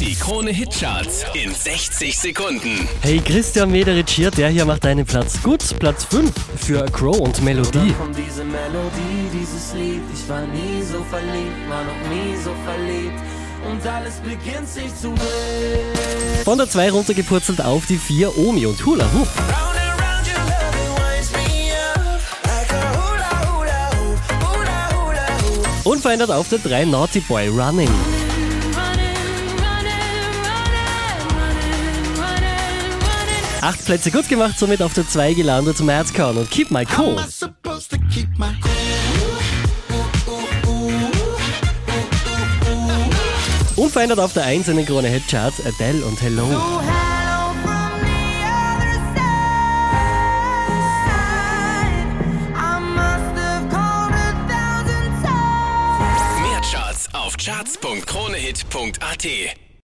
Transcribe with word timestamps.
Die 0.00 0.14
Krone 0.14 0.50
Hitcharts 0.50 1.24
in 1.32 1.54
60 1.54 2.18
Sekunden. 2.18 2.86
Hey, 3.00 3.18
Christian 3.18 3.70
Mederitsch 3.70 4.12
hier, 4.12 4.30
der 4.30 4.50
hier 4.50 4.66
macht 4.66 4.84
deinen 4.84 5.06
Platz 5.06 5.42
gut. 5.42 5.62
Platz 5.78 6.04
5 6.04 6.30
für 6.58 6.84
Crow 6.86 7.18
und 7.18 7.42
Melodie. 7.42 7.92
kommt 7.94 8.16
diese 8.16 8.44
Melodie, 8.44 9.30
dieses 9.32 9.72
Lied. 9.72 10.02
Ich 10.12 10.28
war 10.28 10.42
nie 10.42 10.82
so 10.82 11.02
verliebt, 11.04 11.70
war 11.70 11.82
noch 11.84 12.08
nie 12.10 12.36
so 12.36 12.50
verliebt. 12.64 13.18
Und 13.70 13.86
alles 13.86 14.16
beginnt 14.16 14.68
sich 14.68 14.94
zu 14.94 15.14
drehen. 15.14 16.44
Von 16.44 16.58
der 16.58 16.68
2 16.68 16.90
runtergepurzelt 16.90 17.62
auf 17.62 17.86
die 17.86 17.96
4 17.96 18.36
Omi 18.36 18.66
und 18.66 18.84
hula, 18.84 19.06
hoop. 19.14 19.28
Unverändert 25.84 26.30
auf 26.30 26.48
der 26.48 26.58
3 26.58 26.84
Naughty 26.84 27.20
Boy 27.20 27.48
Running. 27.48 27.88
Acht 33.66 33.84
Plätze 33.84 34.10
gut 34.12 34.28
gemacht, 34.28 34.56
somit 34.56 34.80
auf 34.80 34.94
der 34.94 35.08
2 35.08 35.34
gelandet 35.34 35.80
Madcon 35.80 36.36
und 36.36 36.48
Keep 36.48 36.70
My 36.70 36.86
Cool. 36.96 37.16
Unverändert 43.74 44.20
auf 44.20 44.34
der 44.34 44.44
1 44.44 44.68
in 44.68 44.76
den 44.76 44.86
Krone 44.86 45.08
Hit 45.08 45.26
Charts 45.28 45.60
Adele 45.66 46.04
und 46.04 46.22
Hello. 46.22 46.46
Mehr 46.46 46.60
Charts 56.70 57.08
auf 57.12 57.36
charts.kronehit.at. 57.36 59.26